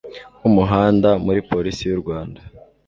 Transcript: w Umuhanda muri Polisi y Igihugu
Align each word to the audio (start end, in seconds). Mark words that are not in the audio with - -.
w 0.41 0.43
Umuhanda 0.49 1.09
muri 1.25 1.39
Polisi 1.49 1.79
y 1.81 1.85
Igihugu 1.95 2.11